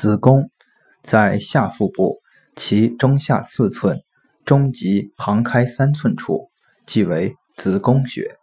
[0.00, 0.50] 子宫
[1.02, 2.22] 在下腹部
[2.56, 4.00] 其中下四寸
[4.46, 6.48] 中极旁开三寸处
[6.86, 8.39] 即为子宫穴。